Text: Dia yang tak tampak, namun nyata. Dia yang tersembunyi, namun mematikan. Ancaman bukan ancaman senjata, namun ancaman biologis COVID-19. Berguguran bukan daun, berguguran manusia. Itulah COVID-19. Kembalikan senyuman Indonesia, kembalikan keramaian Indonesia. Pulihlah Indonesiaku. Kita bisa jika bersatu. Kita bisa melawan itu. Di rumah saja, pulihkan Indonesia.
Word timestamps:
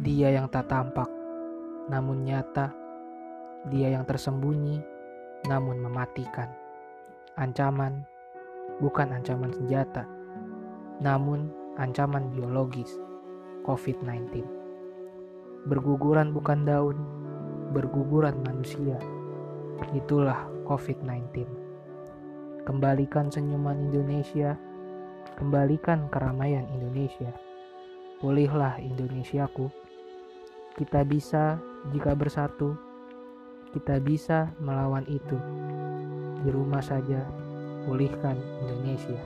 Dia 0.00 0.32
yang 0.32 0.48
tak 0.48 0.72
tampak, 0.72 1.12
namun 1.92 2.24
nyata. 2.24 2.72
Dia 3.68 3.92
yang 3.92 4.08
tersembunyi, 4.08 4.80
namun 5.44 5.76
mematikan. 5.76 6.48
Ancaman 7.36 8.00
bukan 8.80 9.12
ancaman 9.12 9.52
senjata, 9.52 10.08
namun 11.04 11.52
ancaman 11.76 12.32
biologis 12.32 12.96
COVID-19. 13.68 14.40
Berguguran 15.68 16.32
bukan 16.32 16.64
daun, 16.64 16.96
berguguran 17.76 18.40
manusia. 18.40 18.96
Itulah 19.92 20.48
COVID-19. 20.64 21.44
Kembalikan 22.64 23.28
senyuman 23.28 23.92
Indonesia, 23.92 24.56
kembalikan 25.36 26.08
keramaian 26.08 26.64
Indonesia. 26.72 27.36
Pulihlah 28.20 28.80
Indonesiaku. 28.80 29.89
Kita 30.80 31.04
bisa 31.04 31.60
jika 31.92 32.16
bersatu. 32.16 32.72
Kita 33.76 34.00
bisa 34.00 34.48
melawan 34.64 35.04
itu. 35.12 35.36
Di 36.40 36.48
rumah 36.48 36.80
saja, 36.80 37.20
pulihkan 37.84 38.40
Indonesia. 38.64 39.20